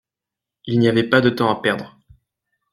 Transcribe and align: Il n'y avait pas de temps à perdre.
Il 0.65 0.79
n'y 0.79 0.87
avait 0.87 1.07
pas 1.07 1.21
de 1.21 1.29
temps 1.29 1.51
à 1.51 1.61
perdre. 1.61 1.95